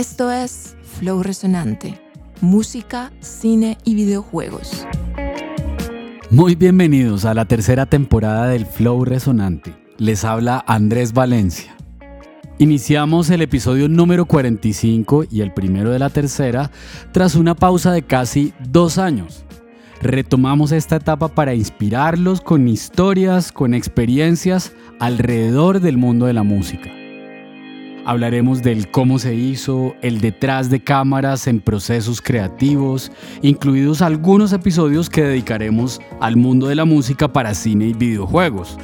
[0.00, 2.00] Esto es Flow Resonante,
[2.40, 4.86] música, cine y videojuegos.
[6.30, 9.76] Muy bienvenidos a la tercera temporada del Flow Resonante.
[9.98, 11.76] Les habla Andrés Valencia.
[12.56, 16.70] Iniciamos el episodio número 45 y el primero de la tercera
[17.12, 19.44] tras una pausa de casi dos años.
[20.00, 26.90] Retomamos esta etapa para inspirarlos con historias, con experiencias alrededor del mundo de la música.
[28.04, 35.10] Hablaremos del cómo se hizo, el detrás de cámaras en procesos creativos, incluidos algunos episodios
[35.10, 38.78] que dedicaremos al mundo de la música para cine y videojuegos.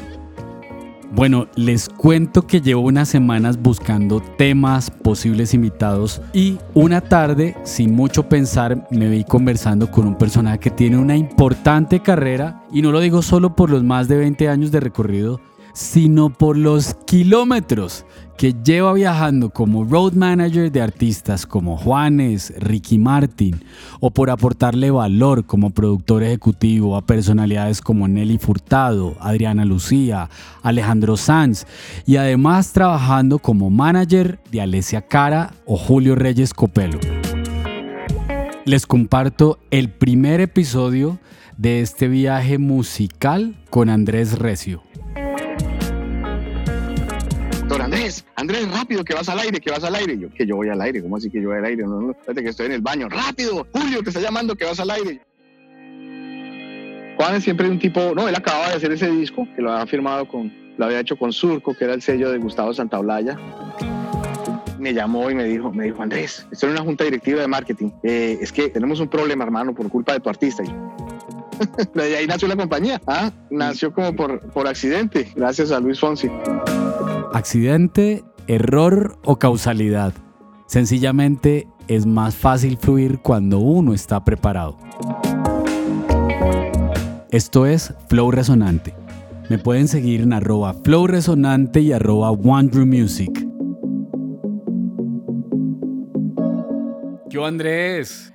[1.13, 7.95] Bueno, les cuento que llevo unas semanas buscando temas, posibles invitados y una tarde, sin
[7.95, 12.93] mucho pensar, me vi conversando con un personaje que tiene una importante carrera y no
[12.93, 15.41] lo digo solo por los más de 20 años de recorrido,
[15.77, 18.07] sino por los kilómetros
[18.39, 23.63] que lleva viajando como road manager de artistas como Juanes, Ricky Martin,
[24.01, 30.31] o por aportarle valor como productor ejecutivo a personalidades como Nelly Furtado, Adriana Lucía,
[30.63, 31.67] Alejandro Sanz,
[32.07, 36.99] y además trabajando como manager de Alessia Cara o Julio Reyes Copelo.
[38.65, 41.19] Les comparto el primer episodio
[41.59, 44.86] de este viaje musical con Andrés Recio.
[47.75, 50.19] Andrés, Andrés, rápido, que vas al aire, que vas al aire.
[50.19, 51.83] Yo, que yo voy al aire, ¿cómo así que yo voy al aire?
[51.83, 53.09] No, no, espérate que estoy en el baño.
[53.09, 55.21] Rápido, Julio, te está llamando que vas al aire.
[57.17, 59.87] Juan es siempre un tipo, no, él acababa de hacer ese disco, que lo había
[59.87, 63.39] firmado con, lo había hecho con Surco, que era el sello de Gustavo Santaolalla.
[64.79, 67.91] Me llamó y me dijo, me dijo, Andrés, estoy en una junta directiva de marketing.
[68.03, 70.63] Eh, es que tenemos un problema, hermano, por culpa de tu artista.
[71.95, 73.01] de ahí nació la compañía.
[73.07, 73.31] ¿ah?
[73.51, 76.31] Nació como por, por accidente, gracias a Luis Fonsi.
[77.33, 80.15] Accidente, error o causalidad.
[80.67, 84.77] Sencillamente es más fácil fluir cuando uno está preparado.
[87.31, 88.95] Esto es Flow Resonante.
[89.51, 93.47] Me pueden seguir en arroba Flow Resonante y arroba Music.
[97.29, 98.33] Yo Andrés,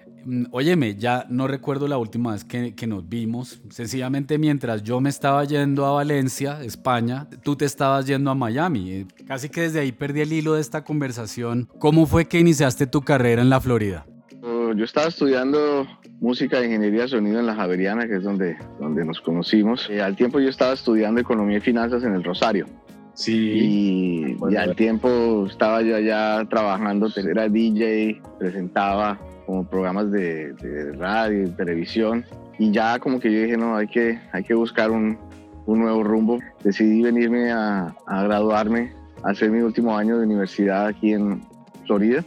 [0.51, 3.61] óyeme, ya no recuerdo la última vez que, nos vimos.
[3.69, 8.91] Sencillamente mientras yo me estaba yendo a Valencia, España, tú te estabas yendo a Miami.
[8.91, 11.69] Eh, casi que desde ahí perdí el hilo de esta conversación.
[11.79, 14.05] ¿Cómo fue que iniciaste tu carrera en la Florida?
[14.43, 15.87] Oh, yo estaba estudiando
[16.19, 19.89] música e ingeniería de sonido en la Javeriana, que es donde, donde nos conocimos.
[19.89, 22.65] Y al tiempo yo estaba estudiando economía y finanzas en el Rosario.
[23.13, 24.37] Sí.
[24.49, 30.53] Y, al tiempo estaba yo allá trabajando, era DJ, presentaba como programas de,
[30.97, 32.25] radio y televisión.
[32.57, 35.17] Y ya como que yo dije, no, hay que, hay que buscar un,
[35.65, 36.39] un nuevo rumbo.
[36.63, 38.93] Decidí venirme a, a graduarme,
[39.23, 41.41] a hacer mi último año de universidad aquí en
[41.85, 42.23] Florida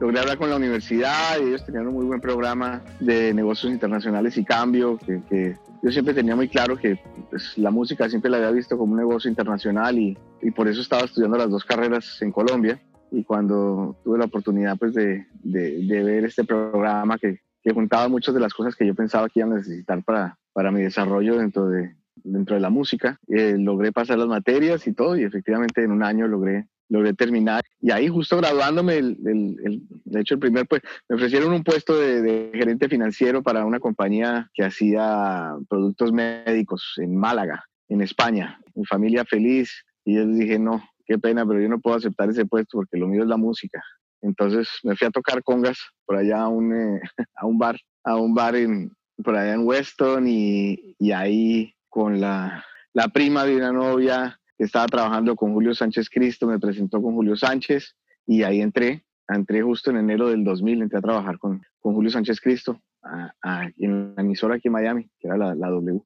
[0.00, 4.36] logré hablar con la universidad y ellos tenían un muy buen programa de negocios internacionales
[4.36, 7.00] y cambio, que, que yo siempre tenía muy claro que
[7.30, 10.80] pues, la música siempre la había visto como un negocio internacional y, y, por eso
[10.80, 12.80] estaba estudiando las dos carreras en Colombia
[13.10, 18.34] y cuando tuve la oportunidad pues de, de, ver este programa que, que, juntaba muchas
[18.34, 21.68] de las cosas que yo pensaba que iba a necesitar para, para mi desarrollo dentro
[21.68, 25.92] de, dentro de la música, eh, logré pasar las materias y todo y efectivamente en
[25.92, 31.16] un año logré logré terminar y ahí justo graduándome, de hecho el primer, pues me
[31.16, 37.14] ofrecieron un puesto de, de, gerente financiero para una compañía que hacía productos médicos en
[37.14, 38.58] Málaga, en España.
[38.74, 42.28] Mi familia feliz y yo les dije, no, qué pena, pero yo no puedo aceptar
[42.28, 43.82] ese puesto porque lo mío es la música.
[44.20, 47.00] Entonces me fui a tocar congas por allá a un, eh,
[47.34, 48.92] a un bar, a un bar en,
[49.24, 54.64] por allá en Weston y, y ahí con la, la, prima de una novia que
[54.64, 59.62] estaba trabajando con Julio Sánchez Cristo, me presentó con Julio Sánchez y ahí entré, entré
[59.62, 63.70] justo en enero del 2000, entré a trabajar con, con Julio Sánchez Cristo a, a,
[63.78, 66.02] en la emisora aquí en Miami, que era la, la W.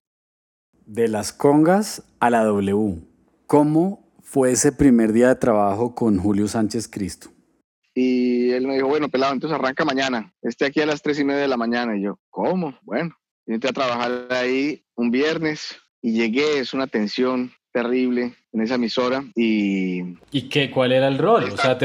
[0.87, 3.03] De las congas a la W,
[3.47, 7.29] ¿cómo fue ese primer día de trabajo con Julio Sánchez Cristo?
[7.95, 10.33] Y él me dijo, bueno, pelado, entonces arranca mañana.
[10.41, 11.99] Esté aquí a las tres y media de la mañana.
[11.99, 12.75] Y yo, ¿cómo?
[12.81, 13.15] Bueno,
[13.47, 19.23] entré a trabajar ahí un viernes y llegué, es una tensión terrible en esa emisora
[19.35, 20.17] y...
[20.31, 20.71] ¿Y qué?
[20.71, 21.45] ¿Cuál era el rol?
[21.53, 21.77] o sea,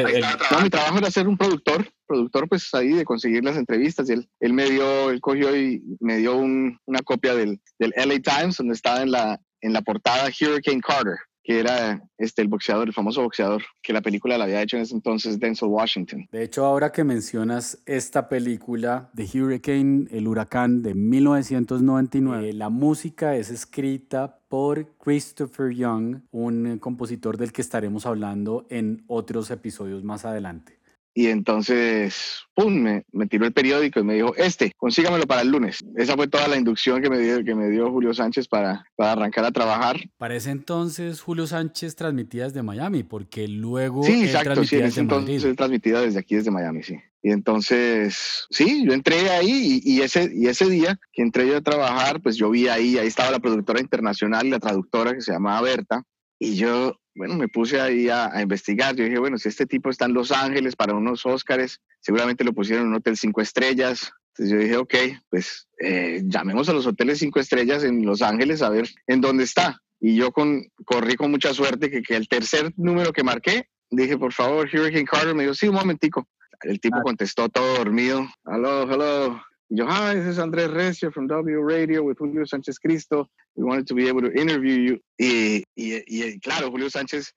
[0.51, 4.13] No, mi trabajo era ser un productor, productor pues ahí de conseguir las entrevistas y
[4.13, 8.19] él, él me dio, él cogió y me dio un, una copia del, del LA
[8.19, 11.17] Times donde estaba en la, en la portada Hurricane Carter
[11.47, 14.83] que era este, el boxeador, el famoso boxeador, que la película la había hecho en
[14.83, 16.27] ese entonces Denzel Washington.
[16.29, 23.37] De hecho, ahora que mencionas esta película, The Hurricane, el huracán de 1999, la música
[23.37, 30.25] es escrita por Christopher Young, un compositor del que estaremos hablando en otros episodios más
[30.25, 30.76] adelante.
[31.17, 35.47] Y entonces, ¡pum!, me, me, tiró el periódico y me dijo, este, consígamelo para el
[35.47, 35.83] lunes.
[35.95, 39.13] Esa fue toda la inducción que me dio, que me dio Julio Sánchez para, para
[39.13, 39.97] arrancar a trabajar.
[40.19, 44.03] Para ese entonces, Julio Sánchez transmitía desde Miami, porque luego...
[44.03, 46.97] Sí, exacto, sí, en ese entonces transmitía desde aquí, desde Miami, sí.
[47.23, 51.61] Y entonces, sí, yo entré ahí y, ese, y ese día que entré yo a
[51.61, 55.31] trabajar, pues yo vi ahí, ahí estaba la productora internacional y la traductora que se
[55.31, 56.03] llamaba Berta.
[56.37, 58.95] Y yo, bueno, me puse ahí a, investigar.
[58.95, 62.53] Yo dije, bueno, si este tipo está en Los Ángeles para unos Óscares, seguramente lo
[62.53, 64.11] pusieron en un hotel cinco estrellas.
[64.29, 64.95] Entonces yo dije, ok,
[65.29, 69.43] pues eh, llamemos a los hoteles cinco estrellas en Los Ángeles a ver en dónde
[69.43, 69.81] está.
[69.99, 74.17] Y yo con, corrí con mucha suerte que, que el tercer número que marqué, dije,
[74.17, 76.27] por favor, Hurricane Carter, me dijo, sí, un momentico.
[76.61, 78.27] El tipo contestó todo dormido.
[78.45, 79.41] Hello, hello.
[79.69, 83.27] Yo, hi, this is Andrés Recio from W Radio with Julio Sánchez Cristo.
[83.57, 84.99] We wanted to be able to interview you.
[85.19, 87.33] Y, y, y claro, Julio Sánchez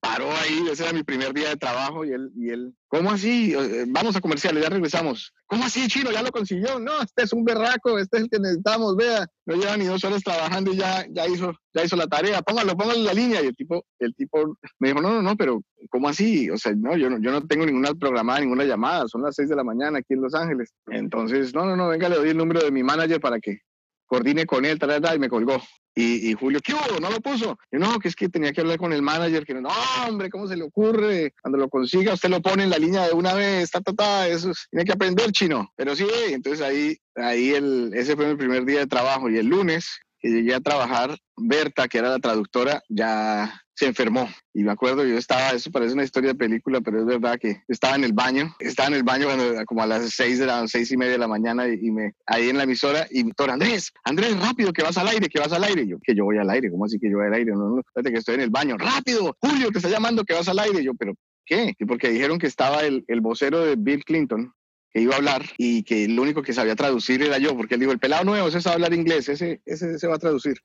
[0.00, 3.54] paró ahí, ese era mi primer día de trabajo y él, y él, ¿cómo así?
[3.54, 5.32] Eh, vamos a comerciales, ya regresamos.
[5.46, 6.12] ¿Cómo así, Chino?
[6.12, 6.78] ¿Ya lo consiguió?
[6.78, 9.26] No, este es un berraco, este es el que necesitamos, vea.
[9.46, 12.42] No lleva ni dos horas trabajando y ya, ya, hizo, ya hizo la tarea.
[12.42, 13.42] Póngalo, póngalo en la línea.
[13.42, 16.50] Y el tipo, el tipo me dijo, no, no, no, pero ¿cómo así?
[16.50, 19.08] O sea, no, yo no, yo no tengo ninguna programada, ninguna llamada.
[19.08, 20.74] Son las seis de la mañana aquí en Los Ángeles.
[20.88, 23.60] Entonces, no, no, no, venga, le doy el número de mi manager para que
[24.08, 25.62] coordine con él, tal, tal, y me colgó.
[25.94, 27.00] Y, Julio, ¿qué hubo?
[27.00, 27.58] No lo puso.
[27.72, 29.68] Y no, que es que tenía que hablar con el manager, que no,
[30.06, 31.34] hombre, ¿cómo se le ocurre?
[31.42, 34.28] Cuando lo consiga, usted lo pone en la línea de una vez, ta, ta, ta,
[34.28, 35.72] eso tiene que aprender chino.
[35.74, 39.28] Pero sí, entonces ahí, ahí el, ese fue mi primer día de trabajo.
[39.28, 44.28] Y el lunes que llegué a trabajar, Berta, que era la traductora, ya se enfermó.
[44.52, 47.62] Y me acuerdo, yo estaba, eso parece una historia de película, pero es verdad que
[47.68, 50.66] estaba en el baño, estaba en el baño cuando, como a las seis de la
[50.66, 53.92] seis y media de la mañana y, me, ahí en la emisora y doctor Andrés,
[54.02, 55.86] Andrés, rápido, que vas al aire, que vas al aire.
[55.86, 57.52] yo, que yo voy al aire, ¿cómo así que yo voy al aire?
[57.52, 60.48] No, no, espérate que estoy en el baño, rápido, Julio, te está llamando que vas
[60.48, 60.82] al aire.
[60.82, 61.14] yo, pero
[61.46, 61.76] ¿qué?
[61.78, 64.52] Y porque dijeron que estaba el, el vocero de Bill Clinton,
[64.92, 67.80] que iba a hablar y que lo único que sabía traducir era yo, porque él
[67.80, 70.56] dijo, el pelado nuevo, ese sabe hablar inglés, ese, ese se va a traducir.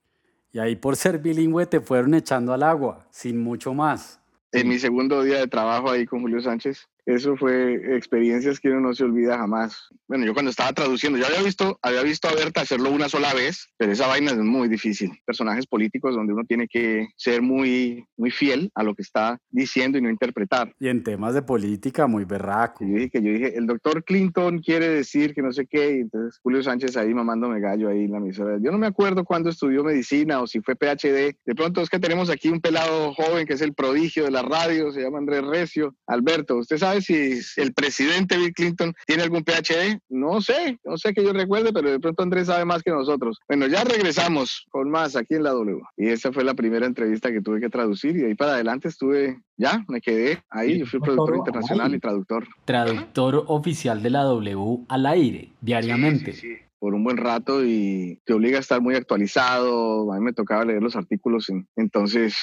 [0.54, 4.22] Y ahí por ser bilingüe te fueron echando al agua, sin mucho más.
[4.52, 8.80] En mi segundo día de trabajo ahí con Julio Sánchez, eso fue experiencias que uno
[8.80, 9.88] no se olvida jamás.
[10.08, 13.34] Bueno, yo cuando estaba traduciendo, yo había visto, había visto a Berta hacerlo una sola
[13.34, 15.12] vez, pero esa vaina es muy difícil.
[15.26, 19.98] Personajes políticos donde uno tiene que ser muy, muy fiel a lo que está diciendo
[19.98, 20.74] y no interpretar.
[20.80, 22.86] Y en temas de política, muy berraco.
[22.86, 26.02] Yo dije que yo dije, el doctor Clinton quiere decir que no sé qué, y
[26.02, 28.58] entonces Julio Sánchez ahí mamándome gallo ahí en la emisora.
[28.62, 31.36] Yo no me acuerdo cuándo estudió medicina o si fue PhD.
[31.46, 34.42] De pronto es que tenemos aquí un pelado joven que es el prodigio de la
[34.42, 35.96] radio, se llama Andrés Recio.
[36.08, 40.00] Alberto, ¿usted sabe si el presidente Bill Clinton tiene algún PhD?
[40.10, 43.40] No sé, no sé que yo recuerde, pero de pronto Andrés sabe más que nosotros.
[43.48, 45.82] Bueno, ya regresamos con más aquí en la W.
[45.98, 49.42] Y esa fue la primera entrevista que tuve que traducir y ahí para adelante estuve,
[49.58, 50.80] ya, me quedé ahí.
[50.80, 52.48] Yo fui productor internacional y traductor.
[52.66, 56.34] Traductor oficial de la W al aire, diariamente.
[56.34, 60.12] sí, por un buen rato y te obliga a estar muy actualizado.
[60.12, 62.36] A mí me tocaba leer los artículos, entonces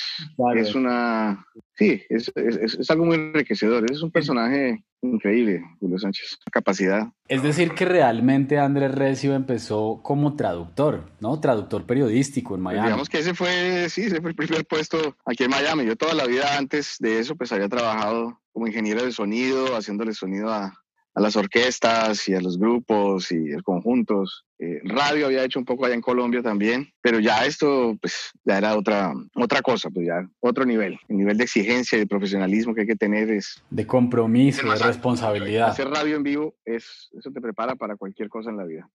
[0.56, 1.44] es una,
[1.74, 3.84] sí, es, es, algo muy enriquecedor.
[3.92, 7.08] Es un personaje increíble, Julio Sánchez, capacidad.
[7.28, 11.38] Es decir, que realmente Andrés Recio empezó como traductor, ¿no?
[11.38, 12.86] Traductor periodístico en pues Miami.
[12.86, 15.84] digamos que ese fue, sí, ese fue el primer puesto aquí en Miami.
[15.84, 20.14] Yo toda la vida antes de eso, pues había trabajado como ingeniero de sonido, haciéndole
[20.14, 20.79] sonido a,
[21.14, 24.44] a las orquestas y a los grupos y a conjuntos.
[24.58, 28.58] Eh, radio había hecho un poco allá en Colombia también, pero ya esto pues ya
[28.58, 30.98] era otra, otra cosa, pues ya otro nivel.
[31.08, 33.62] El nivel de exigencia y de profesionalismo que hay que tener es...
[33.70, 35.68] De compromiso, de responsabilidad.
[35.68, 38.88] Hacer radio en vivo, es, eso te prepara para cualquier cosa en la vida.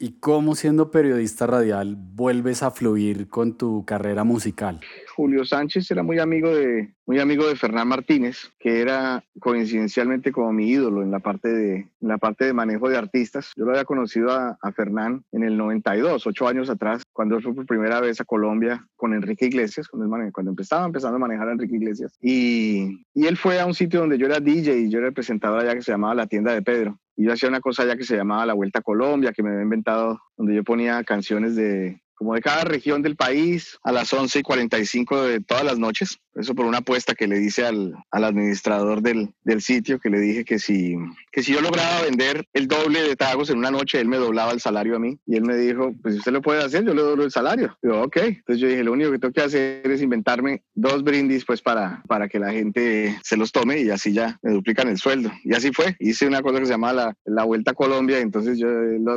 [0.00, 4.78] ¿Y cómo siendo periodista radial vuelves a fluir con tu carrera musical?
[5.16, 10.52] Julio Sánchez era muy amigo de, muy amigo de Fernán Martínez, que era coincidencialmente como
[10.52, 13.50] mi ídolo en la parte de, en la parte de manejo de artistas.
[13.56, 17.52] Yo lo había conocido a, a Fernán en el 92, ocho años atrás, cuando fue
[17.52, 21.52] por primera vez a Colombia con Enrique Iglesias, cuando, cuando empezaba empezando a manejar a
[21.52, 22.16] Enrique Iglesias.
[22.22, 25.14] Y, y él fue a un sitio donde yo era DJ y yo era el
[25.14, 27.00] presentador allá que se llamaba La Tienda de Pedro.
[27.18, 29.50] Y yo hacía una cosa allá que se llamaba La Vuelta a Colombia, que me
[29.50, 34.12] había inventado, donde yo ponía canciones de, como de cada región del país, a las
[34.12, 36.18] 11 y 45 de todas las noches.
[36.34, 40.20] Eso por una apuesta que le hice al, al administrador del, del, sitio, que le
[40.20, 40.94] dije que si,
[41.32, 44.52] que si yo lograba vender el doble de tagos en una noche, él me doblaba
[44.52, 45.18] el salario a mí.
[45.26, 47.76] Y él me dijo, pues si usted lo puede hacer, yo le doblo el salario.
[47.82, 48.16] Yo, ok.
[48.16, 52.02] Entonces yo dije, lo único que tengo que hacer es inventarme dos brindis, pues para,
[52.06, 55.32] para que la gente se los tome y así ya me duplican el sueldo.
[55.44, 55.96] Y así fue.
[55.98, 58.20] Hice una cosa que se llama la, la Vuelta a Colombia.
[58.20, 58.68] Entonces yo,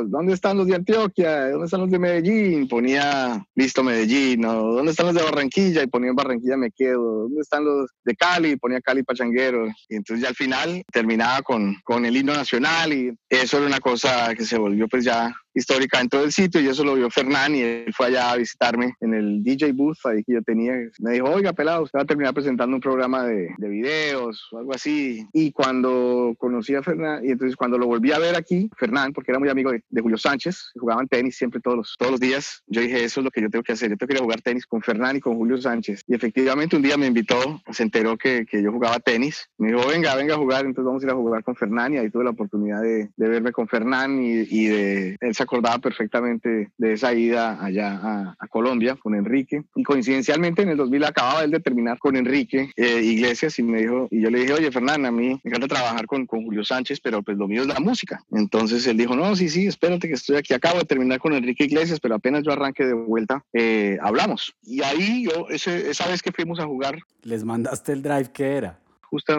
[0.06, 1.50] ¿dónde están los de Antioquia?
[1.50, 2.66] ¿Dónde están los de Medellín?
[2.66, 6.70] Ponía ponía listo Medellín, o dónde están los de Barranquilla y ponía en Barranquilla me
[6.70, 9.66] quedo, dónde están los de Cali y ponía Cali Pachanguero.
[9.88, 13.80] Y entonces ya al final terminaba con, con el himno nacional y eso era una
[13.80, 17.54] cosa que se volvió pues ya histórica dentro del sitio y eso lo vio Fernán
[17.54, 20.74] y él fue allá a visitarme en el DJ booth ahí que yo tenía.
[20.98, 24.58] Me dijo, oiga, pelado, usted va a terminar presentando un programa de, de videos o
[24.58, 25.26] algo así.
[25.32, 29.30] Y cuando conocí a Fernán, y entonces cuando lo volví a ver aquí, Fernán, porque
[29.30, 32.80] era muy amigo de, Julio Sánchez, jugaban tenis siempre todos los, todos los días, yo
[32.80, 34.40] dije, eso es lo que yo tengo que hacer, yo tengo que ir a jugar
[34.40, 36.02] tenis con Fernán y con Julio Sánchez.
[36.08, 39.86] Y efectivamente un día me invitó, se enteró que, que yo jugaba tenis, me dijo,
[39.86, 42.24] venga, venga a jugar, entonces vamos a ir a jugar con Fernán y ahí tuve
[42.24, 47.62] la oportunidad de, de verme con Fernán y, y de acordaba perfectamente de esa ida
[47.62, 49.62] allá a, Colombia con Enrique.
[49.74, 53.78] Y coincidencialmente en el 2000 acababa él de terminar con Enrique eh, Iglesias y me
[53.80, 56.64] dijo, y yo le dije, oye Fernanda, a mí me encanta trabajar con, con Julio
[56.64, 58.22] Sánchez, pero pues lo mío es la música.
[58.30, 61.64] Entonces él dijo, no, sí, sí, espérate que estoy aquí, acabo de terminar con Enrique
[61.64, 64.54] Iglesias, pero apenas yo arranque de vuelta, eh, hablamos.
[64.62, 66.98] Y ahí yo, ese, esa vez que fuimos a jugar...
[67.22, 68.81] ¿Les mandaste el drive que era?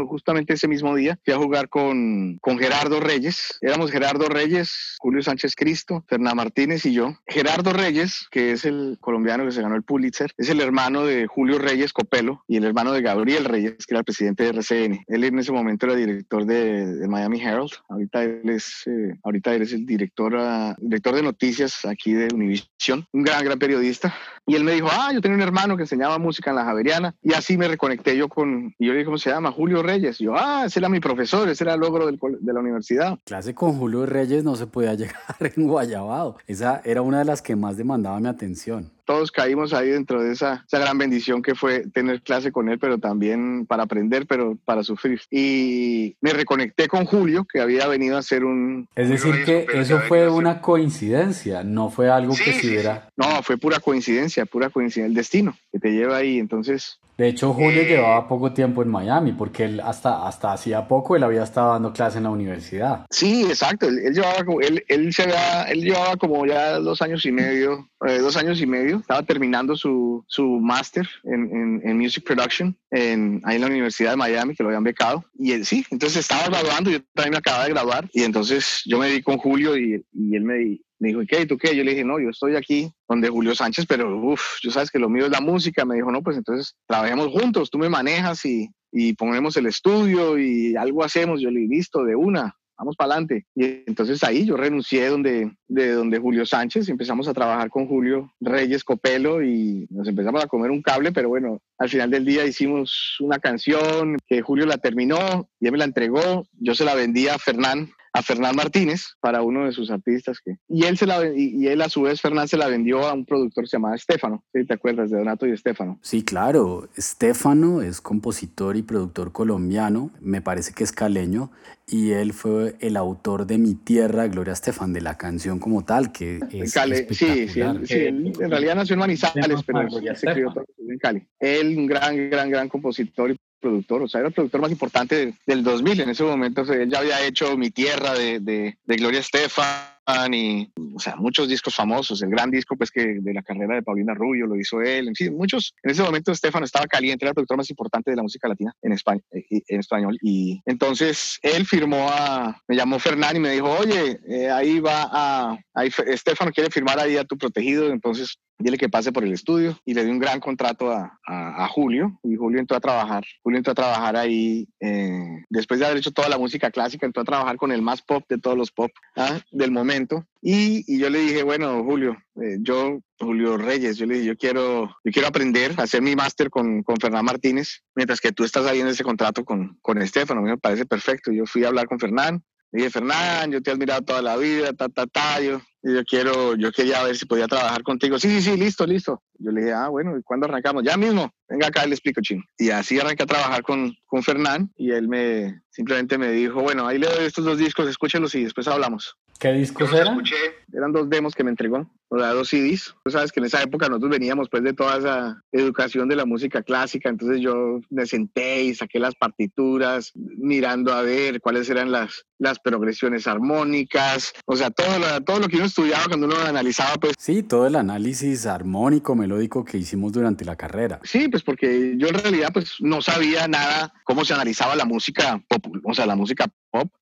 [0.08, 3.58] Justamente ese mismo día fui a jugar con, con Gerardo Reyes.
[3.62, 7.18] Éramos Gerardo Reyes, Julio Sánchez Cristo, Fernanda Martínez y yo.
[7.28, 11.28] Gerardo Reyes, que es el colombiano que se ganó el Pulitzer, es el hermano de
[11.28, 15.04] Julio Reyes Copelo y el hermano de Gabriel Reyes, que era el presidente de RCN.
[15.08, 17.72] Él en ese momento era director de, Miami Herald.
[17.90, 22.34] Ahorita él es, eh, ahorita él es el director, uh, director de noticias aquí de
[22.34, 23.06] Univision.
[23.12, 24.14] Un gran, gran periodista.
[24.46, 27.16] Y él me dijo, ah, yo tenía un hermano que enseñaba música en la Javeriana.
[27.22, 29.52] Y así me reconecté yo con, y yo le dije, ¿cómo se llama?
[29.84, 30.20] Reyes.
[30.22, 33.18] Y yo, ah, ese era mi profesor, ese era el logro del, de la universidad.
[33.24, 36.38] Clase con Julio Reyes no se podía llegar en Guayabado.
[36.48, 40.32] Esa era una de las que más demandaba mi atención todos caímos ahí dentro de
[40.32, 44.58] esa, esa, gran bendición que fue tener clase con él, pero también para aprender, pero
[44.66, 45.22] para sufrir.
[45.30, 48.88] Y me reconecté con Julio, que había venido a hacer un...
[48.96, 53.10] Es decir, que eso fue una coincidencia, no fue algo que se hubiera...
[53.16, 57.00] No, fue pura coincidencia, pura coincidencia, el destino que te lleva ahí, entonces...
[57.18, 61.16] De hecho, Julio eh, llevaba poco tiempo en Miami, porque él hasta, hasta hacía poco
[61.16, 63.06] él había estado dando clase en la universidad.
[63.12, 65.26] Sí, exacto, él, llevaba, él, él, se
[65.70, 69.76] él llevaba como ya dos años y medio, eh, dos años y medio estaba terminando
[69.76, 74.64] su, su máster en, en, Music Production en, ahí en la Universidad de Miami, que
[74.64, 75.26] lo habían becado.
[75.38, 78.10] Y él, sí, entonces estaba graduando, yo también me acababa de graduar.
[78.14, 81.42] Y entonces yo me di con Julio y, él me, me dijo, ¿y qué?
[81.42, 81.76] ¿Y tú qué?
[81.76, 85.00] Yo le dije, no, yo estoy aquí donde Julio Sánchez, pero uff, yo sabes que
[85.00, 85.86] lo mío es la música.
[85.86, 90.38] Me dijo, no, pues entonces trabajemos juntos, tú me manejas y, y ponemos el estudio
[90.38, 91.42] y algo hacemos.
[91.42, 93.46] Yo le dije, listo, de una vamos para adelante.
[93.56, 98.32] Y entonces ahí yo renuncié donde, de donde Julio Sánchez, empezamos a trabajar con Julio
[98.40, 102.46] Reyes Copelo y nos empezamos a comer un cable, pero bueno, al final del día
[102.46, 106.96] hicimos una canción que Julio la terminó y él me la entregó, yo se la
[106.96, 111.06] vendí a Fernán a Fernán Martínez para uno de sus artistas que y él se
[111.06, 113.78] la y, él a su vez Fernán se la vendió a un productor que se
[113.78, 118.84] llamaba Estefano ¿sí te acuerdas de Donato y Estefano sí claro Estefano es compositor y
[118.84, 121.52] productor colombiano me parece que es caleño
[121.88, 126.12] y él fue el autor de Mi Tierra, Gloria Estefan, de la canción como tal,
[126.12, 126.72] que es
[127.12, 131.28] sí, sí, en realidad nació en Manizales, pero se crió en Cali.
[131.40, 135.34] Él, un gran, gran, gran compositor y productor, o sea, era el productor más importante
[135.48, 136.62] del 2000 en ese momento.
[136.62, 139.93] él ya había hecho Mi Tierra de, de, de Gloria Estefan
[140.32, 142.22] y, o sea, muchos discos famosos.
[142.22, 145.08] El gran disco, pues, que de la carrera de Paulina Rubio lo hizo él.
[145.08, 145.74] En fin, muchos.
[145.84, 148.74] En ese momento, Estefan estaba caliente, era el productor más importante de la música latina
[148.82, 150.18] en, España, eh, en español.
[150.22, 155.10] Y entonces él firmó a, me llamó Fernán y me dijo, oye, eh, ahí va
[155.12, 157.92] a, ahí, Estefano quiere firmar ahí a tu protegido.
[157.92, 161.68] Entonces dile que pase por el estudio y le di un gran contrato a, a,
[161.68, 163.24] Julio y Julio entró a trabajar.
[163.42, 167.22] Julio entró a trabajar ahí, eh, después de haber hecho toda la música clásica, entró
[167.22, 169.40] a trabajar con el más pop de todos los pop ¿ah?
[169.52, 169.93] del momento.
[170.42, 174.38] Y, y, yo le dije, bueno, Julio, eh, yo, Julio Reyes, yo le dije, yo
[174.38, 178.44] quiero, yo quiero aprender a hacer mi máster con, con Fernán Martínez, mientras que tú
[178.44, 181.32] estás en ese contrato con, con Estefano, me parece perfecto.
[181.32, 184.36] Yo fui a hablar con Fernán, le dije, Fernán, yo te he admirado toda la
[184.36, 188.18] vida, ta, ta, ta, yo, yo quiero, yo quería ver si podía trabajar contigo.
[188.18, 189.22] Sí, sí, sí, listo, listo.
[189.38, 190.84] Yo le dije, ah, bueno, ¿y cuándo arrancamos?
[190.84, 192.42] Ya mismo, venga acá, le explico, chino.
[192.58, 196.88] Y así arranqué a trabajar con, con Fernán y él me, simplemente me dijo, bueno,
[196.88, 199.18] ahí le doy estos dos discos, escúchelos y después hablamos.
[199.40, 200.14] ¿Qué discos eran?
[200.14, 200.36] Escuché,
[200.74, 202.96] eran dos demos que me entregó, o sea, dos CDs.
[203.04, 206.26] Tú sabes que en esa época nosotros veníamos pues de toda esa educación de la
[206.26, 211.92] música clásica, entonces yo me senté y saqué las partituras, mirando a ver cuáles eran
[211.92, 216.38] las, las progresiones armónicas, o sea, todo lo, todo lo que uno estudiaba cuando uno
[216.38, 217.14] lo analizaba, pues...
[217.20, 221.00] Sí, todo el análisis armónico, melódico que hicimos durante la carrera.
[221.04, 225.42] Sí, pues porque yo en realidad pues no sabía nada cómo se analizaba la música,
[225.84, 226.48] o sea, la música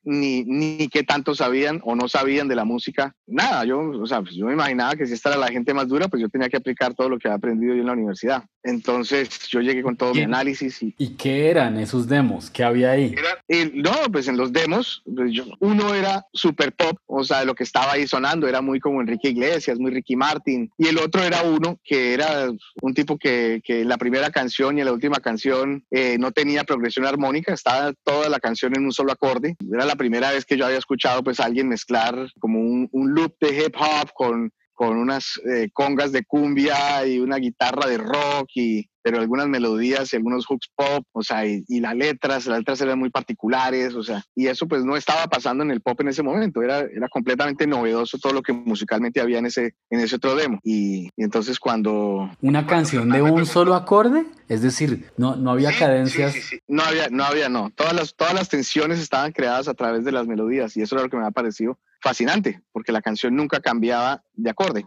[0.03, 3.15] ni, ni qué tanto sabían o no sabían de la música.
[3.27, 5.87] Nada, yo, o sea, pues yo me imaginaba que si esta era la gente más
[5.87, 8.43] dura, pues yo tenía que aplicar todo lo que había aprendido yo en la universidad.
[8.63, 10.81] Entonces yo llegué con todo mi análisis.
[10.83, 12.49] ¿Y, ¿Y qué eran esos demos?
[12.49, 13.15] ¿Qué había ahí?
[13.73, 17.63] no, pues en los demos, pues yo, uno era super pop, o sea, lo que
[17.63, 21.43] estaba ahí sonando era muy como Enrique Iglesias, muy Ricky Martin, y el otro era
[21.43, 22.51] uno que era
[22.81, 27.05] un tipo que, que la primera canción y la última canción eh, no tenía progresión
[27.05, 29.55] armónica, estaba toda la canción en un solo acorde.
[29.71, 33.13] Era la primera vez que yo había escuchado pues a alguien mezclar como un, un
[33.13, 37.99] loop de hip hop con con unas eh, congas de cumbia y una guitarra de
[37.99, 42.59] rock y pero algunas melodías y algunos hooks pop, o sea, y, las letras, las
[42.59, 45.99] letras eran muy particulares, o sea, y eso pues no estaba pasando en el pop
[46.01, 49.99] en ese momento, era, era completamente novedoso todo lo que musicalmente había en ese, en
[49.99, 50.59] ese otro demo.
[50.63, 52.29] Y, entonces cuando...
[52.41, 54.25] ¿Una canción de un solo acorde?
[54.47, 56.33] Es decir, no, no había cadencias.
[56.33, 57.71] Sí, sí, no había, no había, no.
[57.71, 61.03] Todas las, todas las tensiones estaban creadas a través de las melodías y eso era
[61.03, 64.85] lo que me ha parecido fascinante, porque la canción nunca cambiaba de acorde.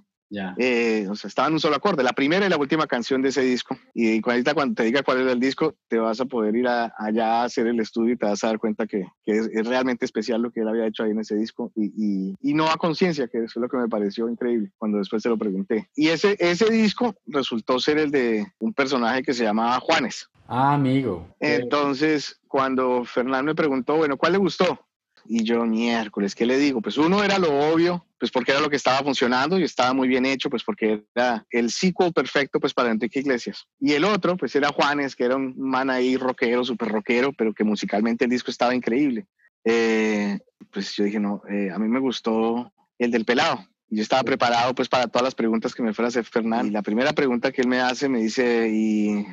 [0.59, 3.28] Eh, o sea, estaba en un solo acorde, la primera y la última canción de
[3.28, 3.76] ese disco.
[3.94, 7.42] Y cuando, cuando te diga cuál es el disco, te vas a poder ir allá
[7.42, 10.50] a hacer el estudio y te vas a dar cuenta que, es, realmente especial lo
[10.50, 11.73] que él había hecho ahí en ese disco.
[11.75, 15.23] Y, y, no a conciencia, que eso es lo que me pareció increíble cuando después
[15.23, 15.88] se lo pregunté.
[15.94, 20.28] Y ese, ese disco resultó ser el de un personaje que se llamaba Juanes.
[20.47, 21.35] Ah, amigo.
[21.40, 24.78] Entonces, cuando Fernando me preguntó, bueno, ¿cuál le gustó?
[25.26, 26.81] Y yo, miércoles, ¿qué le digo?
[26.81, 30.09] Pues uno era lo obvio, pues porque era lo que estaba funcionando y estaba muy
[30.09, 33.66] bien hecho, pues porque era el sequel perfecto pues para Enrique Iglesias.
[33.81, 37.54] Y el otro, pues era Juanes, que era un man ahí rockero, súper rockero, pero
[37.54, 39.26] que musicalmente el disco estaba increíble.
[39.64, 40.38] Eh,
[40.71, 43.66] pues yo dije, no, eh, a mí me gustó el del pelado.
[43.88, 46.69] Yo estaba preparado pues para todas las preguntas que me fuera a hacer Fernando.
[46.69, 49.26] Y la primera pregunta que él me hace me dice, ¿y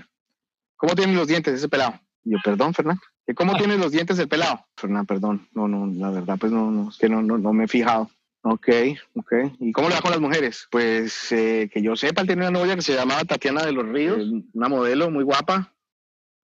[0.75, 2.00] cómo tienen los dientes ese pelado?
[2.24, 3.01] Y yo, perdón, Fernando.
[3.35, 4.65] ¿Cómo tiene los dientes el pelado?
[4.75, 5.47] Fernando, perdón.
[5.53, 8.09] No, no, la verdad, pues no, no, es que no, no, no me he fijado.
[8.43, 8.69] Ok,
[9.15, 9.33] ok.
[9.59, 10.67] ¿Y cómo le va con las mujeres?
[10.71, 13.88] Pues eh, que yo sepa, él tenía una novia que se llamaba Tatiana de los
[13.88, 15.73] Ríos, eh, una modelo muy guapa.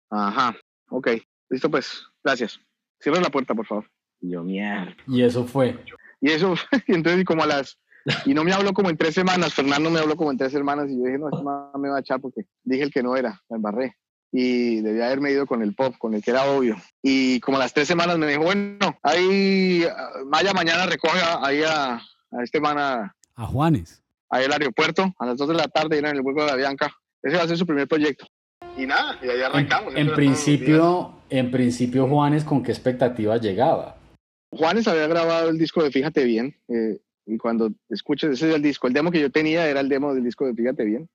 [0.09, 0.55] Ajá,
[0.89, 1.09] ok.
[1.49, 2.59] Listo, pues, gracias.
[2.99, 3.85] Cierra la puerta, por favor.
[4.21, 4.95] Y yo, mierda.
[5.07, 5.79] Y eso fue.
[6.21, 6.55] Y eso,
[6.87, 7.79] entonces, como a las.
[8.25, 9.53] Y no me habló como en tres semanas.
[9.53, 10.89] Fernando me habló como en tres semanas.
[10.89, 13.41] Y yo dije, no, no me va a echar porque dije el que no era,
[13.49, 13.97] me embarré
[14.31, 16.75] y debía haberme ido con el pop, con el que era obvio.
[17.01, 19.85] Y como las tres semanas me dijo, bueno, ahí
[20.25, 24.01] vaya mañana recoge ahí a, a este man a, Juanes.
[24.29, 26.55] Ahí al aeropuerto, a las dos de la tarde, ir en el vuelo de la
[26.55, 26.91] Bianca.
[27.21, 28.25] Ese va a ser su primer proyecto.
[28.75, 29.95] Y nada, y ahí arrancamos.
[29.95, 33.97] En, principio, en principio, Juanes, ¿con qué expectativa llegaba?
[34.51, 38.61] Juanes había grabado el disco de Fíjate Bien, eh, y cuando escuches, ese es el
[38.61, 41.09] disco, el demo que yo tenía era el demo del disco de Fíjate Bien.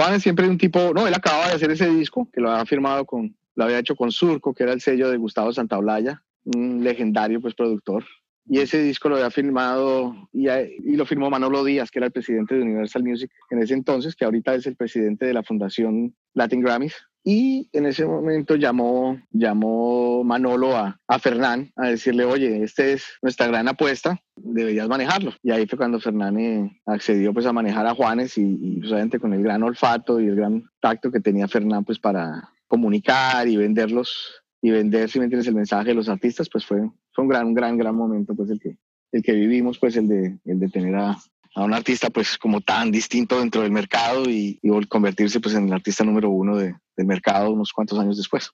[0.00, 2.64] Juan es siempre un tipo, no, él acababa de hacer ese disco, que lo había
[2.64, 6.82] firmado con, lo había hecho con Surco, que era el sello de Gustavo Santaolalla, un
[6.82, 8.06] legendario pues productor.
[8.46, 12.12] Y ese disco lo había firmado y, y, lo firmó Manolo Díaz, que era el
[12.12, 16.14] presidente de Universal Music en ese entonces, que ahorita es el presidente de la Fundación
[16.32, 16.94] Latin Grammys.
[17.22, 23.04] Y en ese momento llamó, llamó Manolo a, a Fernán a decirle, oye, esta es
[23.20, 25.32] nuestra gran apuesta, deberías manejarlo.
[25.42, 29.20] Y ahí fue cuando Fernán eh, accedió pues a manejar a Juanes y, y pues,
[29.20, 33.56] con el gran olfato y el gran tacto que tenía Fernán pues para comunicar y
[33.56, 37.28] venderlos y vender, si me entiendes, el mensaje de los artistas, pues fue, fue un
[37.28, 38.76] gran, un gran, gran momento pues el que,
[39.12, 41.16] el que vivimos, pues el de, el de tener a,
[41.54, 45.66] a un artista pues como tan distinto dentro del mercado y, y convertirse pues en
[45.66, 48.50] el artista número uno de, del mercado unos cuantos años después.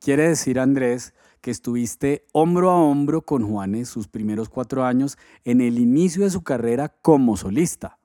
[0.00, 5.60] Quiere decir, Andrés, que estuviste hombro a hombro con Juanes sus primeros cuatro años en
[5.60, 7.98] el inicio de su carrera como solista.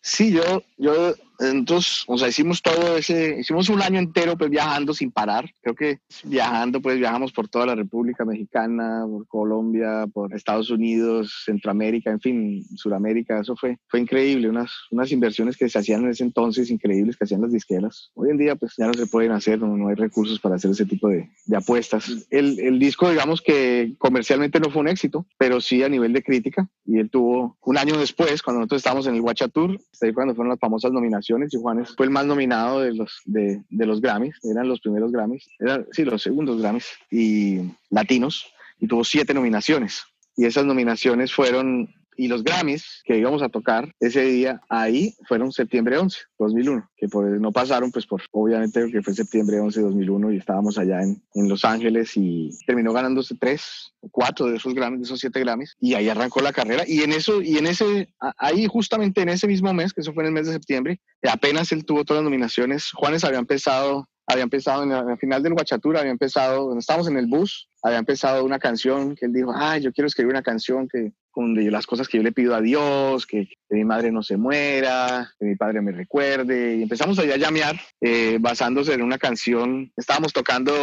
[0.00, 0.42] Sí, yo,
[0.78, 5.50] yo entonces, o sea, hicimos todo ese, hicimos un año entero pues viajando sin parar.
[5.60, 11.42] Creo que viajando, pues viajamos por toda la República Mexicana, por Colombia, por Estados Unidos,
[11.44, 13.40] Centroamérica, en fin, Sudamérica.
[13.40, 17.24] Eso fue, fue increíble, unas, unas inversiones que se hacían en ese entonces increíbles que
[17.24, 18.10] hacían las disqueras.
[18.14, 20.70] Hoy en día pues ya no se pueden hacer, no, no hay recursos para hacer
[20.70, 22.26] ese tipo de, de apuestas.
[22.30, 26.22] El, el, disco, digamos que comercialmente no fue un éxito, pero sí a nivel de
[26.22, 26.68] crítica.
[26.84, 29.80] Y él tuvo un año después, cuando nosotros estábamos en el Watcha Tour,
[30.14, 33.86] cuando fueron las famosas nominaciones y Juanes fue el más nominado de los, de, de
[33.86, 38.46] los Grammys, eran los primeros Grammys, eran, sí, los segundos Grammys y latinos,
[38.78, 40.04] y tuvo siete nominaciones.
[40.36, 45.52] Y esas nominaciones fueron y los Grammys que íbamos a tocar ese día ahí fueron
[45.52, 50.32] septiembre 11, 2001, que por, no pasaron pues por obviamente que fue septiembre 11, 2001
[50.32, 54.74] y estábamos allá en, en Los Ángeles y terminó ganándose tres o cuatro de esos
[54.74, 56.84] Grammys, de esos siete Grammys y ahí arrancó la carrera.
[56.86, 60.22] Y en eso y en ese ahí justamente en ese mismo mes, que eso fue
[60.24, 64.44] en el mes de septiembre, apenas él tuvo todas las nominaciones, Juanes había empezado había
[64.44, 68.58] empezado en el final del Guachatura, había empezado, estábamos en el bus había empezado una
[68.58, 72.18] canción que él dijo, ay, yo quiero escribir una canción que con las cosas que
[72.18, 75.92] yo le pido a Dios, que, mi madre no se muera, que mi padre me
[75.92, 76.76] recuerde.
[76.76, 79.90] Y empezamos allá a llamear, eh, basándose en una canción.
[79.96, 80.74] Estábamos tocando,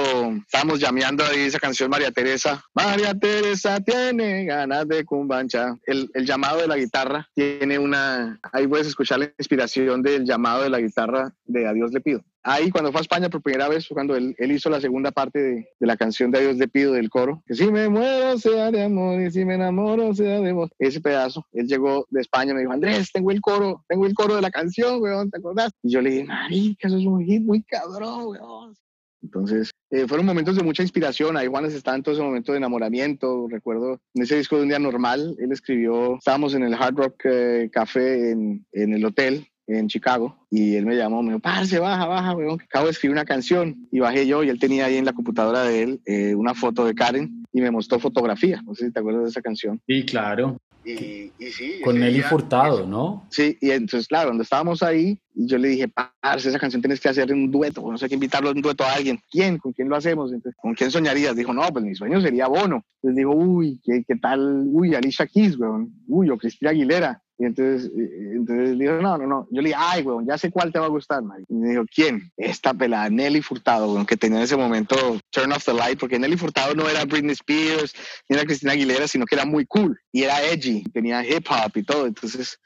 [0.43, 2.63] estábamos llameando ahí esa canción María Teresa.
[2.73, 5.77] María Teresa tiene ganas de cumbancha.
[5.85, 10.63] El, el llamado de la guitarra tiene una, ahí puedes escuchar la inspiración del llamado
[10.63, 13.67] de la guitarra de A Dios le pido ahí cuando fue a España por primera
[13.67, 17.09] vez, cuando él, hizo la segunda parte de, la canción de Dios le pido del
[17.09, 20.69] coro, que si me muero sea de amor y si me enamoro sea de vos.
[20.79, 24.35] Ese pedazo, él llegó de España me dijo, Andrés, tengo el coro, tengo el coro
[24.35, 25.71] de la canción, weón, ¿te acordás?
[25.83, 28.75] Y yo le dije, marica, eso es un hit muy cabrón, weón.
[29.21, 31.35] Entonces, eh, fueron momentos de mucha inspiración.
[31.35, 33.47] Ahí Juanes estaba en todo ese momento de enamoramiento.
[33.49, 37.25] Recuerdo en ese disco de un día normal, él escribió, estábamos en el Hard Rock
[37.25, 41.79] eh, Café en, en el hotel en Chicago y él me llamó, me dijo, parce,
[41.79, 43.87] baja, baja, weón, que acabo de escribir una canción.
[43.91, 46.85] Y bajé yo y él tenía ahí en la computadora de él eh, una foto
[46.85, 48.61] de Karen y me mostró fotografía.
[48.65, 49.79] No sé si te acuerdas de esa canción.
[49.87, 50.57] Sí, claro.
[50.83, 51.81] Y, y sí.
[51.83, 53.27] Con Nelly Furtado, ¿no?
[53.29, 57.09] Sí, y entonces, claro, cuando estábamos ahí, yo le dije, parce, esa canción tienes que
[57.09, 59.19] hacer un dueto, no sé qué invitarlo a un dueto a alguien.
[59.29, 59.57] ¿Quién?
[59.57, 60.31] ¿Con quién lo hacemos?
[60.31, 61.35] Entonces, ¿con quién soñarías?
[61.35, 62.85] Dijo, no, pues mi sueño sería Bono.
[62.95, 64.63] Entonces digo, uy, ¿qué, qué tal?
[64.67, 65.93] Uy, Alicia Keys, weón.
[66.07, 67.21] Uy, o Cristina Aguilera.
[67.41, 69.47] Y entonces, entonces dijo, no, no, no.
[69.49, 71.45] Yo le dije, ay, weón, ya sé cuál te va a gustar, Mike.
[71.47, 72.29] Y me dijo, ¿quién?
[72.35, 74.95] Esta pelada, Nelly Furtado, weón, que tenía en ese momento
[75.29, 77.93] Turn Off the Light, porque Nelly Furtado no era Britney Spears,
[78.27, 81.71] ni era Cristina Aguilera, sino que era muy cool y era edgy, tenía hip hop
[81.75, 82.07] y todo.
[82.07, 82.59] Entonces,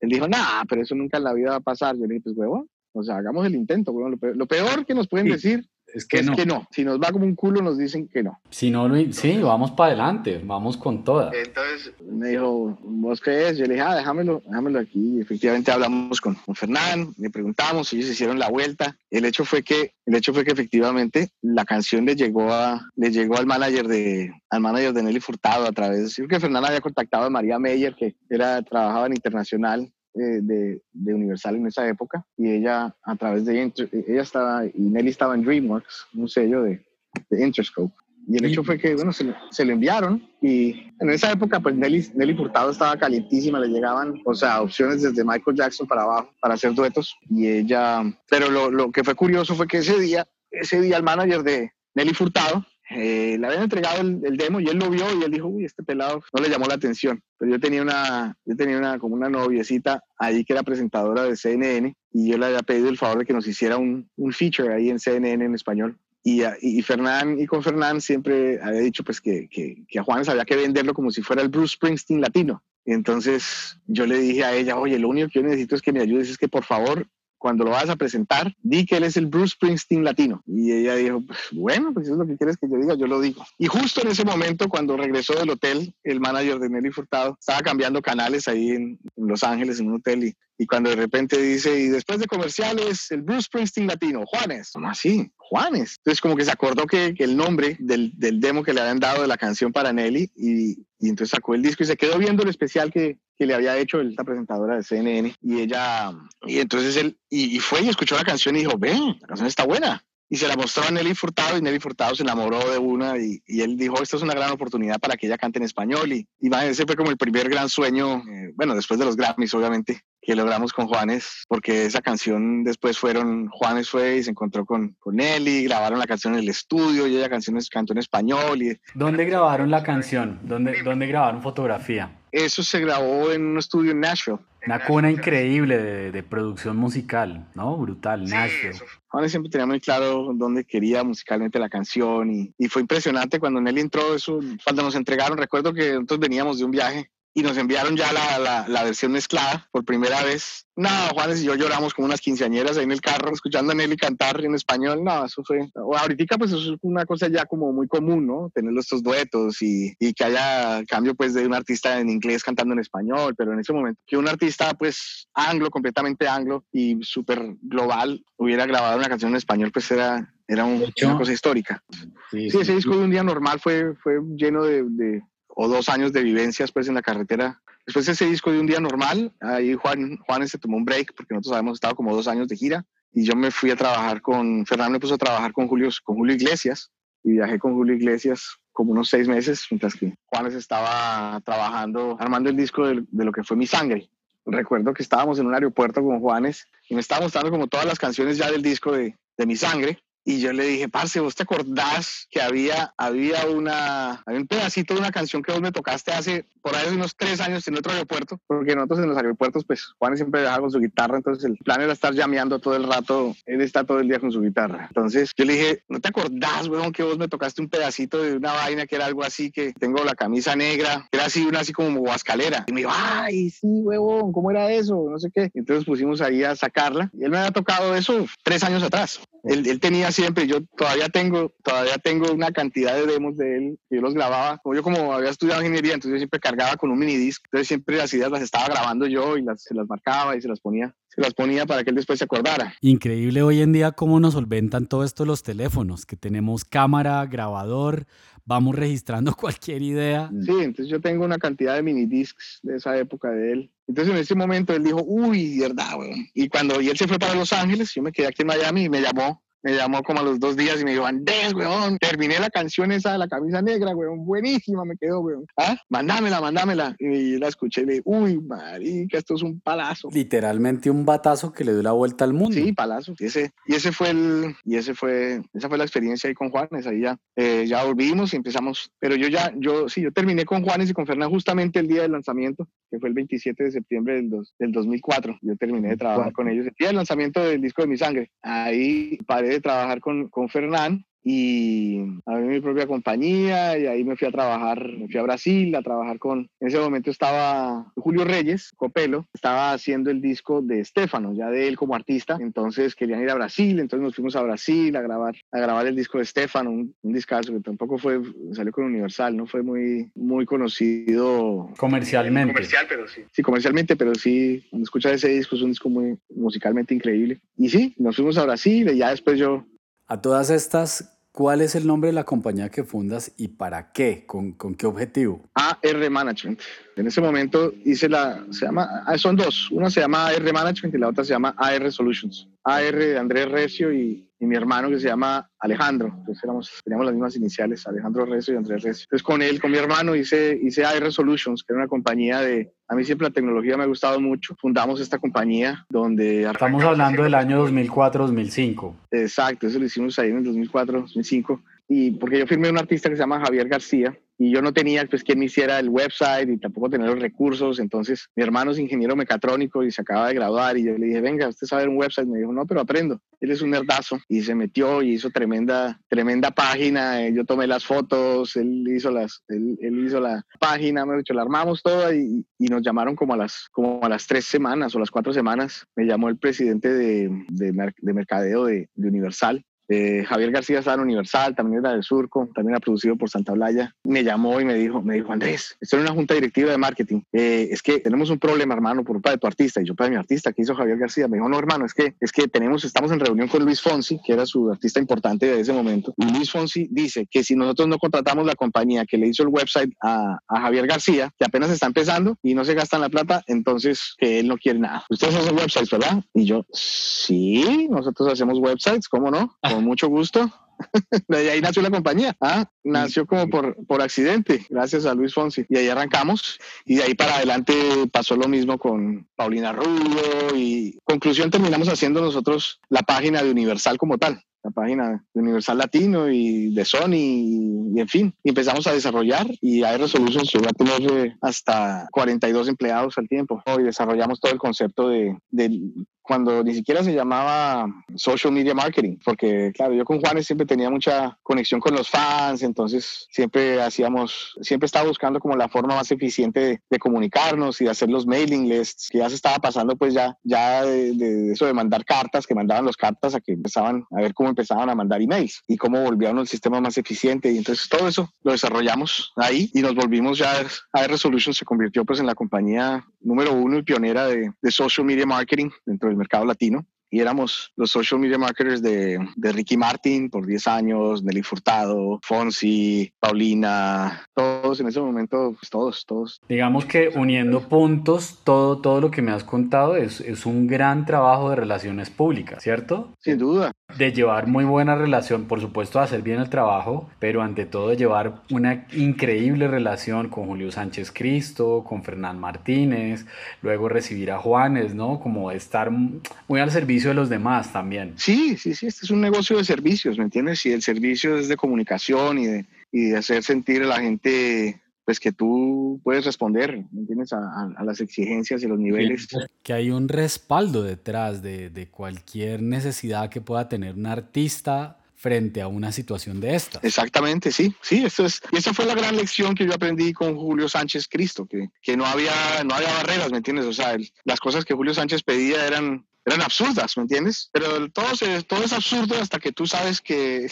[0.00, 1.96] él dijo, nah, pero eso nunca en la vida va a pasar.
[1.96, 4.18] Yo le dije, pues, weón, o sea, hagamos el intento, weón.
[4.20, 6.36] Lo peor, que nos pueden decir es que, no.
[6.36, 6.66] que no.
[6.70, 8.40] Si nos va como un culo, nos dicen que no.
[8.50, 11.30] Si no, sí, vamos para adelante, vamos con toda.
[11.34, 13.58] Entonces me dijo, ¿vos qué es?
[13.58, 15.20] Yo le dije, ah, déjamelo, déjamelo aquí.
[15.20, 18.96] efectivamente hablamos con, con Fernán, le preguntamos, ellos hicieron la vuelta.
[19.10, 23.10] El hecho fue que, el hecho fue que efectivamente la canción le llegó a, le
[23.10, 26.80] llegó al manager de, al manager de Nelly Furtado a través, de que Fernán había
[26.80, 31.88] contactado a María Meyer, que era, trabajaba en Internacional eh, de, de, Universal en esa
[31.88, 33.72] época y ella a través de ella,
[34.06, 36.84] ella estaba y Nelly estaba en DreamWorks, un sello de,
[37.30, 37.94] de Interscope.
[38.30, 41.74] Y el hecho fue que, bueno, se, se, lo enviaron y en esa época, pues
[41.74, 46.30] Nelly, Nelly Furtado estaba calientísima, le llegaban, o sea, opciones desde Michael Jackson para abajo
[46.40, 50.26] para hacer duetos y ella, pero lo, lo que fue curioso fue que ese día,
[50.50, 54.78] ese día el manager de Nelly Furtado eh, le habían entregado el, demo y él
[54.78, 57.22] lo vio y él dijo, uy, este pelado no le llamó la atención.
[57.36, 61.36] Pero yo tenía una, yo tenía una, como una noviecita ahí que era presentadora de
[61.36, 64.72] CNN y yo le había pedido el favor de que nos hiciera un, un feature
[64.72, 65.98] ahí en CNN en español.
[66.24, 70.28] Y, y, Fernán, y con Fernán siempre había dicho pues que, que, que a Juanes
[70.28, 72.62] había que venderlo como si fuera el Bruce Springsteen latino.
[72.84, 76.00] Entonces yo le dije a ella, oye, lo único que yo necesito es que me
[76.00, 77.06] ayudes, es que por favor
[77.38, 80.42] cuando lo vas a presentar, di que él es el Bruce Springsteen latino.
[80.46, 83.06] Y ella dijo, pues, bueno, pues eso es lo que quieres que yo diga, yo
[83.06, 83.44] lo digo.
[83.56, 87.60] Y justo en ese momento, cuando regresó del hotel, el manager de Nelly Furtado estaba
[87.60, 91.78] cambiando canales ahí en, Los Ángeles, en un hotel, y, y, cuando de repente dice,
[91.78, 94.70] y después de comerciales, el Bruce Springsteen latino, Juanes.
[94.72, 95.30] ¿Cómo así?
[95.36, 95.96] Juanes.
[95.98, 99.22] Entonces como que se acordó que, el nombre del, del, demo que le habían dado
[99.22, 102.42] de la canción para Nelly y, y entonces sacó el disco y se quedó viendo
[102.42, 106.96] el especial que, que le había hecho esta presentadora de CNN y ella, y entonces
[106.96, 110.04] él, y, fue y escuchó la canción y dijo, ven, la canción está buena.
[110.30, 113.40] Y se la mostró a Nelly Furtado y Nelly Furtado se enamoró de una y,
[113.46, 116.12] y él dijo, esta es una gran oportunidad para que ella cante en español.
[116.12, 119.54] Y, y ese fue como el primer gran sueño, eh, bueno, después de los Grammys,
[119.54, 124.66] obviamente, que logramos con Juanes, porque esa canción después fueron, Juanes fue y se encontró
[124.66, 128.62] con, con Nelly, grabaron la canción en el estudio y ella canción cantó en español.
[128.62, 130.38] Y, ¿Dónde grabaron la canción?
[130.42, 132.14] ¿Dónde, ¿Dónde grabaron fotografía?
[132.30, 134.40] Eso se grabó en un estudio en Nashville.
[134.66, 137.78] Una cuna increíble de, de, producción musical, ¿no?
[137.78, 138.78] Brutal, Nashville.
[139.06, 143.62] Juanes siempre tenía muy claro dónde quería musicalmente la canción y, y, fue impresionante cuando
[143.62, 147.56] Nelly entró, eso, cuando nos entregaron, recuerdo que nosotros veníamos de un viaje y nos
[147.56, 150.66] enviaron ya la, la, la, versión mezclada por primera vez.
[150.74, 153.96] No, Juanes y yo lloramos como unas quinceañeras ahí en el carro escuchando a Nelly
[153.96, 155.04] cantar en español.
[155.04, 155.70] No, eso fue.
[155.76, 158.50] Ahorita, pues, eso es una cosa ya como muy común, ¿no?
[158.52, 162.74] Tener estos duetos y, y, que haya cambio, pues, de un artista en inglés cantando
[162.74, 163.36] en español.
[163.38, 168.66] Pero en ese momento, que un artista, pues, anglo, completamente anglo y súper global, hubiera
[168.66, 171.84] grabado una canción en español, pues era, era una cosa histórica.
[172.32, 175.22] Sí, ese disco de un día normal fue, fue lleno de, de,
[175.60, 177.60] o dos años de vivencias pues en la carretera.
[177.84, 181.14] Después de ese disco de un día normal, ahí Juan, Juan se tomó un break
[181.16, 184.22] porque nosotros habíamos estado como dos años de gira y yo me fui a trabajar
[184.22, 186.92] con, Fernando me puso a trabajar con Julio, con Julio Iglesias
[187.24, 192.50] y viajé con Julio Iglesias como unos seis meses, mientras que Juanes estaba trabajando, armando
[192.50, 194.08] el disco de, de, lo que fue Mi Sangre.
[194.46, 197.98] Recuerdo que estábamos en un aeropuerto con Juanes y me estaba mostrando como todas las
[197.98, 201.44] canciones ya del disco de, de Mi Sangre y yo le dije, parce, ¿vos te
[201.44, 206.12] acordás que había, había, una, había un pedacito de una canción que vos me tocaste
[206.12, 208.38] hace por ahí unos tres años en otro aeropuerto?
[208.46, 211.80] Porque nosotros en los aeropuertos, pues Juan siempre viaja con su guitarra, entonces el plan
[211.80, 214.84] era estar llameando todo el rato, él está todo el día con su guitarra.
[214.88, 218.36] Entonces yo le dije, ¿no te acordás, weón, que vos me tocaste un pedacito de
[218.36, 221.60] una vaina que era algo así, que tengo la camisa negra, que era así, una
[221.60, 222.66] así como guascalera?
[222.66, 225.06] Y me dijo, ay, sí, huevón, ¿cómo era eso?
[225.10, 225.50] No sé qué.
[225.54, 229.20] Entonces pusimos ahí a sacarla y él me había tocado eso tres años atrás.
[229.44, 233.78] Él, él, tenía siempre, yo todavía tengo, todavía tengo una cantidad de demos de él,
[233.88, 236.90] que yo los grababa, como yo como había estudiado ingeniería, entonces yo siempre cargaba con
[236.90, 239.88] un mini disc, entonces siempre las ideas las estaba grabando yo y las, se las
[239.88, 242.74] marcaba y se las ponía, se las ponía para que él después se acordara.
[242.80, 248.06] Increíble hoy en día cómo nos solventan todo esto los teléfonos, que tenemos cámara, grabador,
[248.44, 250.30] vamos registrando cualquier idea.
[250.44, 253.70] Sí, entonces yo tengo una cantidad de mini discs de esa época de él.
[253.86, 256.26] Entonces en ese momento él dijo, uy, verdad, weón.
[256.34, 258.84] Y cuando y él se fue para Los Ángeles, yo me quedé aquí en Miami
[258.84, 261.98] y me llamó me llamó como a los dos días y me dijo, Andrés, weón,
[261.98, 265.44] terminé la canción esa de la camisa negra, weón, buenísima me quedó, weón.
[265.58, 265.76] ¿Ah?
[265.90, 266.96] Mandámela, mandámela.
[266.98, 270.08] Y la escuché y le dije, uy, marica, esto es un palazo.
[270.10, 272.54] Literalmente un batazo que le dio la vuelta al mundo.
[272.54, 273.12] Sí, palazo.
[273.18, 276.48] Y ese, y ese fue el, y ese fue, esa fue la experiencia ahí con
[276.48, 280.46] Juanes, ahí ya, eh, ya volvimos y empezamos, pero yo ya, yo, sí, yo terminé
[280.46, 283.70] con Juanes y con Fernán justamente el día del lanzamiento, que fue el 27 de
[283.70, 285.38] septiembre del, dos, del 2004.
[285.42, 288.30] Yo terminé de trabajar con ellos el día del lanzamiento del disco de Mi Sangre.
[288.40, 294.26] Ahí paré trabajar con, con Fernán y abrí mi propia compañía y ahí me fui
[294.26, 298.72] a trabajar, me fui a Brasil a trabajar con, en ese momento estaba Julio Reyes,
[298.76, 303.28] Copelo, estaba haciendo el disco de Estefano, ya de él como artista, entonces querían ir
[303.28, 306.70] a Brasil, entonces nos fuimos a Brasil a grabar, a grabar el disco de Estefano,
[306.70, 312.54] un, un discazo que tampoco fue, salió con Universal, no fue muy, muy conocido comercialmente.
[312.54, 313.20] Comercial, pero sí.
[313.32, 317.38] Sí, comercialmente, pero sí, cuando escuchas ese disco es un disco muy musicalmente increíble.
[317.58, 319.66] Y sí, nos fuimos a Brasil y ya después yo
[320.08, 324.24] a todas estas, ¿cuál es el nombre de la compañía que fundas y para qué?
[324.26, 325.48] ¿Con, con qué objetivo?
[325.54, 326.60] AR Management.
[326.96, 329.70] En ese momento hice la, se llama, son dos.
[329.70, 332.48] Una se llama AR Management y la otra se llama AR Solutions.
[332.64, 336.08] AR de Andrés Recio y, y mi hermano que se llama Alejandro.
[336.08, 339.04] Entonces éramos, teníamos las mismas iniciales, Alejandro Recio y Andrés Recio.
[339.04, 342.72] Entonces con él, con mi hermano, hice, hice AR Solutions, que era una compañía de...
[342.88, 344.54] A mí siempre la tecnología me ha gustado mucho.
[344.60, 346.42] Fundamos esta compañía donde...
[346.42, 348.94] Estamos hablando del año 2004-2005.
[349.10, 351.60] Exacto, eso lo hicimos ahí en el 2004-2005.
[351.88, 355.04] Y porque yo firmé un artista que se llama Javier García, y yo no tenía
[355.06, 358.78] pues quien me hiciera el website y tampoco tenía los recursos, entonces mi hermano es
[358.78, 361.96] ingeniero mecatrónico y se acaba de graduar y yo le dije, venga, usted sabe un
[361.96, 365.30] website, me dijo, no, pero aprendo, él es un nerdazo y se metió y hizo
[365.30, 370.44] tremenda, tremenda página, eh, yo tomé las fotos, él hizo, las, él, él hizo la
[370.60, 374.08] página, me dicho, la armamos toda y, y, nos llamaron como a, las, como a
[374.08, 378.66] las tres semanas o las cuatro semanas, me llamó el presidente de, de, de mercadeo
[378.66, 383.16] de, de Universal eh, Javier García en Universal, también era del Surco, también ha producido
[383.16, 383.94] por Santa Blaya.
[384.04, 387.22] Me llamó y me dijo, me dijo, Andrés, estoy en una junta directiva de marketing.
[387.32, 389.80] Eh, es que tenemos un problema, hermano, por culpa de tu artista.
[389.80, 391.28] Y yo, para mi artista, ¿qué hizo Javier García?
[391.28, 394.20] Me dijo, no, hermano, es que, es que tenemos, estamos en reunión con Luis Fonsi,
[394.24, 396.14] que era su artista importante de ese momento.
[396.16, 399.48] Y Luis Fonsi dice que si nosotros no contratamos la compañía que le hizo el
[399.48, 403.42] website a, a Javier García, que apenas está empezando y no se gastan la plata,
[403.46, 405.04] entonces que él no quiere nada.
[405.08, 406.22] Ustedes hacen websites, ¿verdad?
[406.34, 409.56] Y yo, sí, nosotros hacemos websites, ¿cómo no?
[409.78, 410.52] Con mucho gusto.
[411.28, 412.36] de ahí nació la compañía.
[412.40, 415.64] Ah, nació como por, por accidente, gracias a Luis Fonsi.
[415.68, 416.58] Y ahí arrancamos.
[416.84, 417.74] Y de ahí para adelante
[418.12, 420.56] pasó lo mismo con Paulina Rubio.
[420.56, 425.78] Y conclusión, terminamos haciendo nosotros la página de Universal como tal la página de Universal
[425.78, 430.52] Latino y de Sony y, y en fin, y empezamos a desarrollar y AR Solutions
[430.52, 433.62] llegó a tener hasta 42 empleados al tiempo.
[433.78, 435.80] Y desarrollamos todo el concepto de, de
[436.28, 440.90] cuando ni siquiera se llamaba social media marketing, porque claro, yo con Juanes siempre tenía
[440.90, 446.10] mucha conexión con los fans, entonces siempre hacíamos, siempre estaba buscando como la forma más
[446.12, 449.96] eficiente de, de comunicarnos y de hacer los mailing lists, que ya se estaba pasando
[449.96, 453.52] pues ya, ya de, de, eso de mandar cartas, que mandaban las cartas a que
[453.52, 457.50] empezaban a ver cómo empezaban a mandar emails y cómo volvían el sistema más eficiente.
[457.52, 460.52] Y entonces todo eso lo desarrollamos ahí y nos volvimos ya
[460.92, 461.54] a Resolution.
[461.54, 466.08] Se convirtió pues en la compañía número uno y pionera de social media marketing dentro
[466.08, 470.66] del mercado latino y éramos los social media marketers de, de, Ricky Martin por 10
[470.66, 476.40] años, Nelly Furtado, Fonsi, Paulina, todos en ese momento, pues todos, todos.
[476.48, 481.06] Digamos que uniendo puntos, todo, todo lo que me has contado es, es un gran
[481.06, 483.10] trabajo de relaciones públicas, ¿cierto?
[483.20, 483.72] Sin duda.
[483.96, 487.96] De llevar muy buena relación, por supuesto, hacer bien el trabajo, pero ante todo de
[487.96, 493.24] llevar una increíble relación con Julio Sánchez Cristo, con Fernán Martínez,
[493.62, 495.20] luego recibir a Juanes, ¿no?
[495.20, 498.14] Como estar muy al servicio servicio de los demás también.
[498.16, 500.64] Sí, sí, sí, este es un negocio de servicios, ¿me entiendes?
[500.66, 504.80] Y el servicio es de comunicación y de, y de hacer sentir a la gente
[505.04, 507.32] pues que tú puedes responder, ¿me entiendes?
[507.32, 509.26] A, las exigencias y los niveles.
[509.62, 515.60] Que hay un respaldo detrás de, de, cualquier necesidad que pueda tener un artista frente
[515.60, 516.78] a una situación de esta.
[516.82, 520.36] Exactamente, sí, sí, eso es, y esa fue la gran lección que yo aprendí con
[520.36, 522.32] Julio Sánchez Cristo, que, que no, había,
[522.64, 523.66] no había barreras, ¿me entiendes?
[523.66, 527.48] O sea, las cosas que Julio Sánchez pedía eran, eran absurdas, ¿me entiendes?
[527.52, 528.06] Pero todo,
[528.46, 530.48] todo es absurdo hasta que tú sabes que,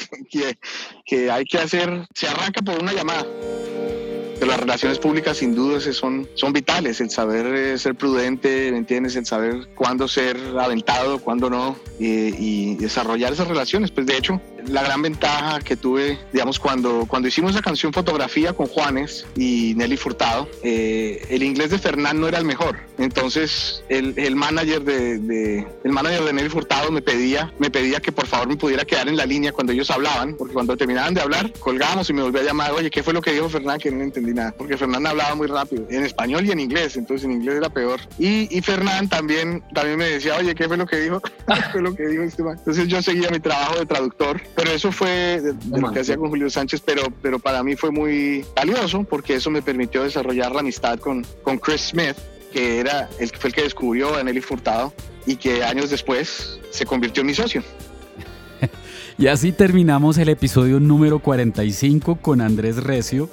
[1.04, 3.26] que, hay que hacer, se arranca por una llamada
[4.44, 9.16] las relaciones públicas sin duda son, son vitales, el saber eh, ser prudente, ¿me entiendes?
[9.16, 13.90] El saber cuándo ser aventado, cuándo no, y desarrollar esas relaciones.
[13.90, 18.52] Pues de hecho, la gran ventaja que tuve, digamos, cuando, cuando hicimos la canción Fotografía
[18.52, 22.76] con Juanes y Nelly Furtado, eh, el inglés de Fernán no era el mejor.
[22.98, 28.12] Entonces, el, el manager de, el manager de Nelly Furtado me pedía, me pedía que
[28.12, 31.20] por favor me pudiera quedar en la línea cuando ellos hablaban, porque cuando terminaban de
[31.20, 33.78] hablar, colgábamos y me volvía a llamar, oye, ¿qué fue lo que dijo Fernán?
[33.78, 37.24] Que no entendí nada, porque Fernán hablaba muy rápido, en español y en inglés, entonces
[37.24, 38.00] en inglés era peor.
[38.18, 41.20] Y, y Fernán también, también me decía, oye, ¿qué fue lo que dijo?
[41.46, 42.42] ¿Qué fue lo que dijo este?
[42.42, 46.30] Entonces yo seguía mi trabajo de traductor pero eso fue de, lo que hacía con
[46.30, 50.60] Julio Sánchez, pero, pero para mí fue muy valioso porque eso me permitió desarrollar la
[50.60, 52.16] amistad con, con Chris Smith,
[52.52, 54.94] que era el, fue el que descubrió a Nelly Furtado
[55.26, 57.62] y que años después se convirtió en mi socio.
[59.18, 63.28] y así terminamos el episodio número 45 con Andrés Recio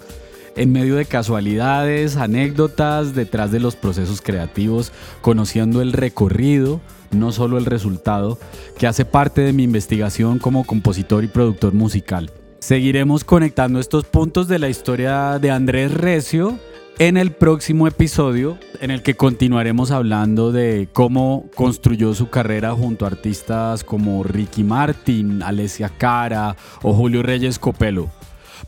[0.55, 6.81] en medio de casualidades, anécdotas, detrás de los procesos creativos, conociendo el recorrido
[7.13, 8.39] no solo el resultado,
[8.77, 12.31] que hace parte de mi investigación como compositor y productor musical.
[12.59, 16.57] Seguiremos conectando estos puntos de la historia de Andrés Recio
[16.99, 23.05] en el próximo episodio en el que continuaremos hablando de cómo construyó su carrera junto
[23.05, 28.09] a artistas como Ricky Martin, Alessia Cara o Julio Reyes Copelo.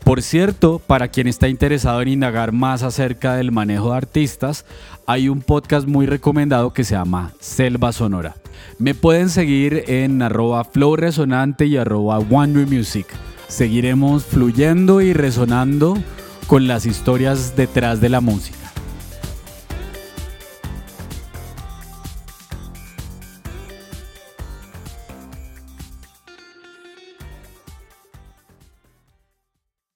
[0.06, 4.64] Por cierto, para quien está interesado en indagar más acerca del manejo de artistas,
[5.04, 8.36] hay un podcast muy recomendado que se llama Selva Sonora.
[8.78, 10.64] Me pueden seguir en arroba
[10.94, 13.08] resonante y arroba Music.
[13.48, 15.98] Seguiremos fluyendo y resonando
[16.46, 18.65] con las historias detrás de la música.